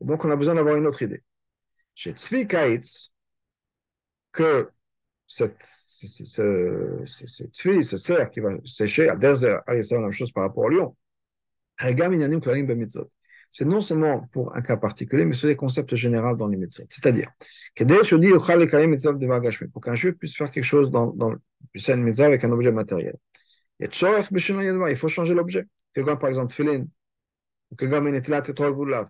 [0.00, 1.22] Donc, on a besoin d'avoir une autre idée.
[1.94, 3.12] Chez Tzvi Kaitz,
[4.32, 4.70] que
[5.26, 10.44] cette, ce, ce, ce, ce cerf qui va sécher, à Derzer, la même chose par
[10.44, 10.96] rapport au lion.
[13.50, 16.84] C'est non seulement pour un cas particulier, mais c'est des concepts généraux dans les médecins.
[16.88, 17.28] C'est-à-dire,
[19.72, 21.34] pour qu'un juif puisse faire quelque chose dans, dans
[21.74, 23.16] une mitzvah avec un objet matériel.
[23.80, 25.66] Il faut changer l'objet.
[25.92, 26.86] Quelqu'un, par exemple, tefillin,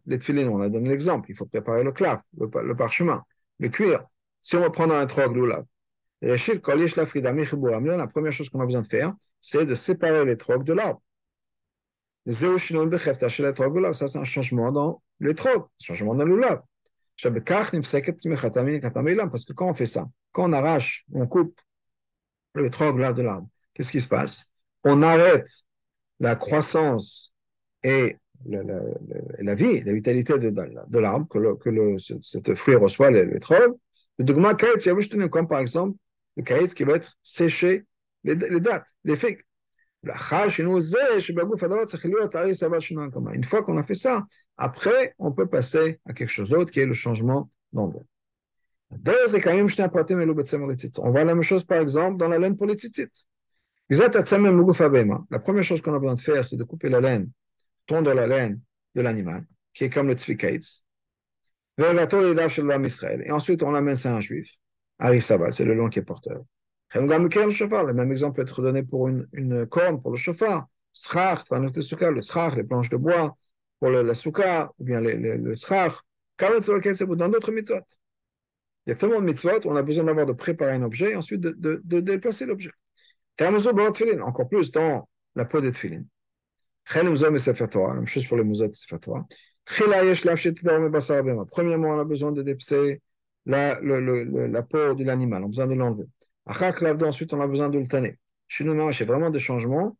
[0.06, 3.22] les tefillin, on a donné l'exemple, il faut préparer le claf, le, le, parchemin,
[3.58, 4.04] le cuir.
[4.40, 5.64] Si on va prendre un trog lulav,
[6.22, 6.36] la
[8.06, 11.02] première chose qu'on a besoin de faire, c'est de séparer les trogs de l'arbre.
[12.26, 16.40] Ça, c'est un changement dans les trogs, un changement dans le.
[19.30, 21.58] Parce que quand on fait ça, quand on arrache, on coupe
[22.54, 24.50] le trog de l'arbre, qu'est-ce qui se passe
[24.84, 25.48] On arrête
[26.18, 27.34] la croissance
[27.82, 33.10] et la, vie, la vitalité de, l'arbre que, le, que le, ce, ce, fruit reçoit,
[33.10, 33.76] les, les trogs.
[34.18, 35.96] Le dogma comme par exemple
[36.36, 37.86] le caïd qui va être séché,
[38.24, 39.42] les dates, les figues.
[40.02, 40.14] Une
[43.44, 46.86] fois qu'on a fait ça, après, on peut passer à quelque chose d'autre qui est
[46.86, 48.04] le changement d'endroit.
[48.90, 48.96] On
[51.10, 53.10] voit la même chose, par exemple, dans la laine pour les tzitzit.
[53.90, 54.08] La
[55.38, 57.30] première chose qu'on a besoin de faire, c'est de couper la laine,
[57.86, 58.60] tondre la laine
[58.94, 60.84] de l'animal, qui est comme le tzvikaitz.
[61.78, 64.54] Et ensuite, on l'amène à un juif.
[64.98, 66.42] Arisaba, c'est le long qui est porteur.
[66.94, 70.66] Le même exemple peut être donné pour une, corne, pour le chauffard.
[70.92, 73.36] le srach, les planches de bois,
[73.78, 75.94] pour la souka, ou bien le, le, le srach.
[76.38, 77.80] Dans d'autres mitzvot.
[78.86, 81.16] Il y a tellement de mitzvot, on a besoin d'avoir de préparer un objet et
[81.16, 82.70] ensuite de, de, de déplacer l'objet.
[84.22, 86.04] Encore plus dans la peau des tefilin.
[86.94, 88.96] Même chose pour les mouzot et sefer.
[91.50, 92.42] Premièrement, on a besoin de
[93.46, 96.06] le, la peau de l'animal, on a besoin de l'enlever.
[96.50, 98.18] Ensuite, on a besoin de le tanner.
[98.48, 99.96] C'est vraiment des changements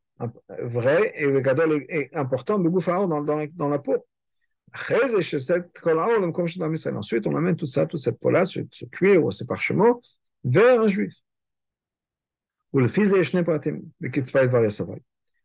[0.62, 4.04] vrais et importants dans, dans, dans la peau.
[6.94, 9.98] Ensuite, on amène tout ça, toute cette peau-là, ce, cuir ou ce parchemin,
[10.44, 11.14] vers un juif.
[12.72, 13.10] Ou le fils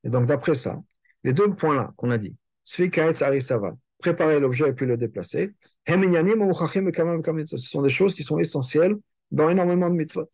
[0.04, 0.82] Et donc, d'après ça,
[1.24, 2.36] les deux points-là qu'on a dit,
[4.00, 5.52] préparer l'objet et puis le déplacer,
[5.88, 8.96] ce sont des choses qui sont essentielles
[9.32, 10.30] dans énormément de mitzvot.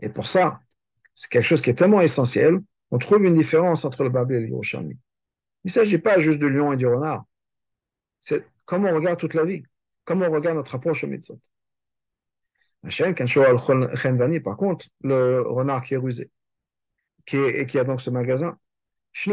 [0.00, 0.60] Et pour ça,
[1.14, 2.58] c'est quelque chose qui est tellement essentiel,
[2.90, 4.98] on trouve une différence entre le Babel et le Yerushalmi.
[5.64, 7.24] Il ne s'agit pas juste du lion et du renard.
[8.20, 9.62] C'est comment on regarde toute la vie,
[10.04, 11.40] comment on regarde notre approche au mitzvot.
[12.82, 16.30] Par contre, le renard qui est rusé,
[17.24, 18.58] qui est, et qui a donc ce magasin,
[19.12, 19.30] c'est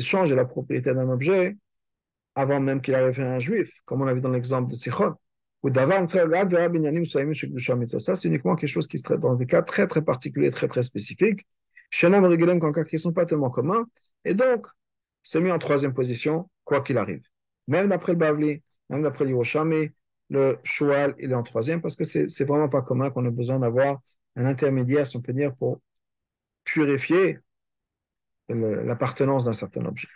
[0.00, 1.56] changer la propriété d'un objet
[2.34, 5.14] avant même qu'il arrive à un juif, comme on a vu dans l'exemple de Sichon.
[7.98, 10.68] Ça, c'est uniquement quelque chose qui se traite dans des cas très très particuliers, très
[10.68, 11.46] très spécifiques.
[11.90, 13.86] Shenam Regulem, quand qui ne sont pas tellement communs.
[14.24, 14.66] Et donc,
[15.22, 17.22] c'est mis en troisième position, quoi qu'il arrive.
[17.68, 19.90] Même d'après le Bavli, même d'après l'Hiroshami,
[20.30, 23.58] le Shual, il est en troisième parce que c'est vraiment pas commun qu'on ait besoin
[23.58, 24.00] d'avoir
[24.36, 25.80] un intermédiaire, si on peut dire, pour
[26.64, 27.38] purifier
[28.48, 30.08] l'appartenance d'un certain objet.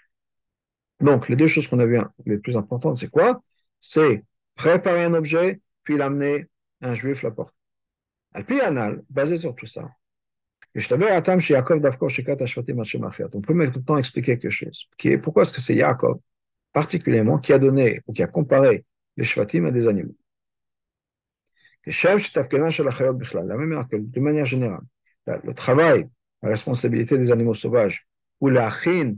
[1.00, 3.42] Donc, les deux choses qu'on a vues les plus importantes, c'est quoi?
[3.80, 4.24] C'est
[4.60, 6.46] préparer un objet, puis l'amener
[6.82, 7.54] un juif la porte.
[8.36, 9.88] Et puis, anal, basé sur tout ça,
[10.76, 10.80] on
[13.40, 14.86] peut maintenant expliquer quelque chose.
[14.98, 16.20] Qui est, pourquoi est-ce que c'est Yaakov,
[16.72, 18.84] particulièrement, qui a donné ou qui a comparé
[19.16, 20.14] les shvatim à des animaux?
[21.86, 21.94] La
[23.56, 24.82] même de manière générale,
[25.26, 26.06] le travail,
[26.42, 28.06] la responsabilité des animaux sauvages,
[28.40, 29.16] ou la c'est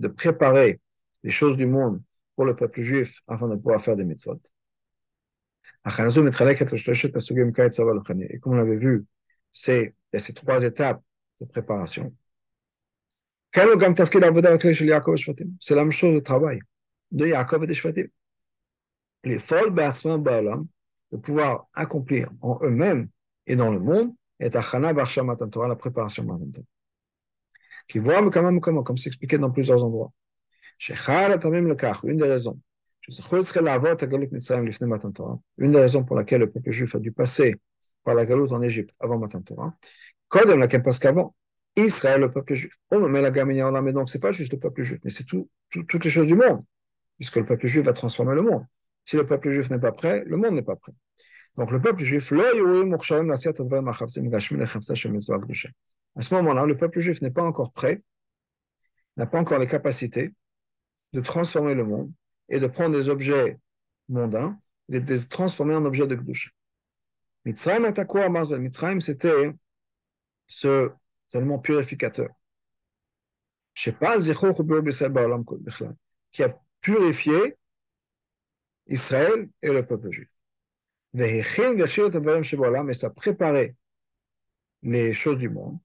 [0.00, 0.80] de préparer
[1.22, 2.02] les choses du monde
[2.38, 4.40] pour le peuple juif afin de pouvoir faire des mitzvot.
[5.84, 5.90] Et
[8.38, 9.04] comme on l'avait vu,
[9.50, 11.02] c'est ces trois étapes
[11.40, 12.14] de préparation.
[13.52, 13.66] C'est
[15.74, 16.60] la même chose le travail
[17.10, 18.06] de Yaakov et des Shvatim.
[19.24, 19.70] Les folles
[21.10, 23.08] de pouvoir accomplir en eux-mêmes
[23.48, 24.54] et dans le monde est
[25.66, 26.22] la préparation
[27.88, 30.12] Qui voit comme comme c'est expliqué dans plusieurs endroits.
[32.04, 32.58] Une des raisons.
[35.58, 37.56] Une des raisons pour laquelle le peuple juif a dû passer
[38.04, 39.74] par la galoute en Égypte avant Matan Torah,
[40.30, 41.34] parce qu'avant,
[41.76, 44.82] Israël, le peuple juif, on met la gamine mais donc c'est pas juste le peuple
[44.82, 46.62] juif, mais c'est tout, toutes les choses du monde,
[47.16, 48.64] puisque le peuple juif va transformer le monde.
[49.04, 50.92] Si le peuple juif n'est pas prêt, le monde n'est pas prêt.
[51.56, 52.36] Donc le peuple juif, à
[56.22, 58.02] ce moment-là, le peuple juif n'est pas encore prêt,
[59.16, 60.32] n'a pas encore les capacités
[61.12, 62.12] de transformer le monde
[62.48, 63.58] et de prendre des objets
[64.08, 64.58] mondains
[64.90, 66.50] et de les transformer en objets de Gdusha.
[67.44, 69.52] Mitzrayim est à quoi Mitzrayim, c'était
[70.46, 70.90] ce
[71.32, 72.28] élément purificateur.
[76.32, 77.56] Qui a purifié
[78.86, 80.28] Israël et le peuple juif.
[81.14, 83.76] Et ça a préparé
[84.82, 85.78] les choses du monde.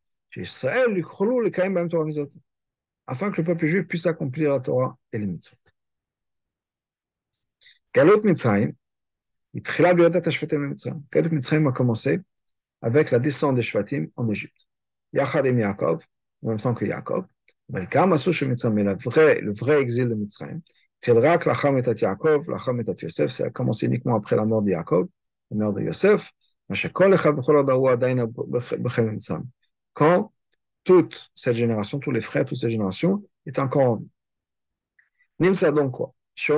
[3.08, 5.58] Afin que le peuple juif puisse accomplir la Torah et les mitzvot.
[7.94, 8.74] Galot Mitzrayim,
[9.54, 12.22] Galot Mitzrayim a commencé
[12.82, 14.68] avec la descente des Shvatim en Égypte.
[15.14, 16.04] Yachad et Yaakov,
[16.44, 17.26] en même temps que Yaakov.
[17.70, 20.62] Mais le vrai, exil de Mitzrayim,
[21.02, 24.72] Tilrak, Lacham Metat Yaakov, Lacham Metat Yosef, ça a commencé uniquement après la mort de
[24.72, 25.08] Yaakov,
[25.52, 26.32] la mort de Yosef.
[29.94, 30.33] Quand
[30.84, 34.10] toute cette génération, tous les frères, toutes ces générations étaient encore en vie.
[35.40, 36.14] Nimsa donc quoi?
[36.36, 36.52] Ces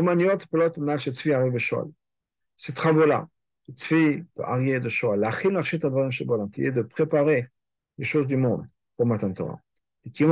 [2.73, 3.27] travaux-là,
[3.67, 3.73] de
[4.79, 7.47] de qui est de préparer
[7.97, 9.59] les choses du monde pour Matan Torah.
[10.05, 10.25] Et qui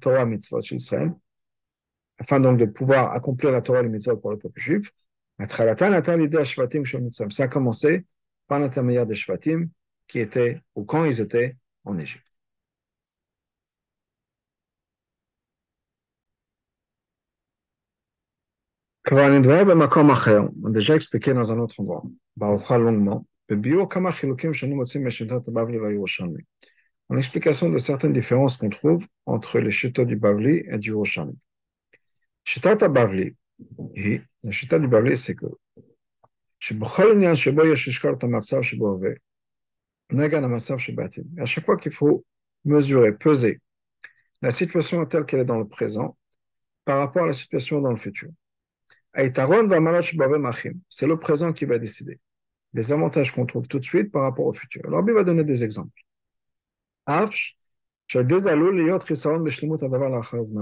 [0.00, 1.12] Torah mitzvot chez Israël,
[2.18, 4.92] afin donc de pouvoir accomplir la Torah et les mitzvot pour le peuple juif.
[5.48, 5.64] Ça
[7.42, 8.04] a commencé
[8.46, 9.68] par l'intermédiaire des Shvatim
[10.06, 12.25] qui étaient, ou quand ils étaient en Égypte.
[20.70, 22.02] Déjà expliqué dans un autre endroit,
[22.78, 23.26] longuement,
[27.08, 31.38] en explication de certaines différences qu'on trouve entre les chutes du Bavli et du Roshami.
[32.44, 33.36] Shitat Bavli,
[33.68, 35.46] du Bavli, c'est que
[41.38, 42.24] à chaque fois qu'il faut
[42.64, 43.60] mesurer, peser
[44.42, 46.16] la situation telle qu'elle est dans le présent
[46.84, 48.30] par rapport à la situation dans le futur.
[50.88, 52.20] C'est le présent qui va décider.
[52.74, 54.82] Les avantages qu'on trouve tout de suite par rapport au futur.
[54.86, 56.02] Alors, il va donner des exemples.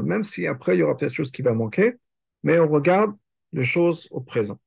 [0.02, 1.94] Même si après, il y aura peut-être chose qui va manquer,
[2.42, 3.16] mais on regarde
[3.52, 4.60] les choses au présent.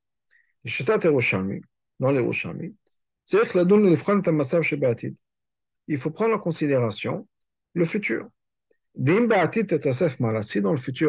[2.00, 2.76] Dans les Roshami,
[5.88, 7.28] il faut prendre en considération
[7.74, 8.28] le futur.
[8.96, 11.06] Si dans le futur,